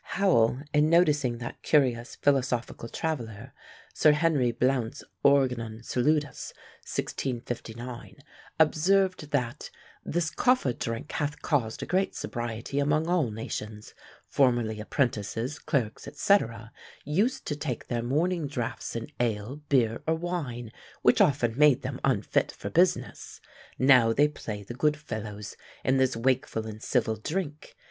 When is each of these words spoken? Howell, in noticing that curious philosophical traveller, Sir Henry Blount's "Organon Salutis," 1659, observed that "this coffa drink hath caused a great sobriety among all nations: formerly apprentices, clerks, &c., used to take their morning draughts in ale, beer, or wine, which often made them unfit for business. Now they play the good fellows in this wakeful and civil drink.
Howell, 0.17 0.63
in 0.73 0.89
noticing 0.89 1.37
that 1.37 1.61
curious 1.61 2.15
philosophical 2.15 2.89
traveller, 2.89 3.53
Sir 3.93 4.13
Henry 4.13 4.51
Blount's 4.51 5.03
"Organon 5.23 5.83
Salutis," 5.83 6.53
1659, 6.81 8.17
observed 8.59 9.29
that 9.29 9.69
"this 10.03 10.31
coffa 10.31 10.73
drink 10.73 11.11
hath 11.11 11.43
caused 11.43 11.83
a 11.83 11.85
great 11.85 12.15
sobriety 12.15 12.79
among 12.79 13.05
all 13.07 13.29
nations: 13.29 13.93
formerly 14.27 14.79
apprentices, 14.79 15.59
clerks, 15.59 16.07
&c., 16.11 16.37
used 17.05 17.45
to 17.45 17.55
take 17.55 17.85
their 17.85 18.01
morning 18.01 18.47
draughts 18.47 18.95
in 18.95 19.05
ale, 19.19 19.57
beer, 19.69 20.01
or 20.07 20.15
wine, 20.15 20.71
which 21.03 21.21
often 21.21 21.55
made 21.55 21.83
them 21.83 22.01
unfit 22.03 22.51
for 22.51 22.71
business. 22.71 23.39
Now 23.77 24.13
they 24.13 24.27
play 24.27 24.63
the 24.63 24.73
good 24.73 24.97
fellows 24.97 25.55
in 25.83 25.97
this 25.97 26.15
wakeful 26.17 26.65
and 26.65 26.81
civil 26.81 27.17
drink. 27.17 27.75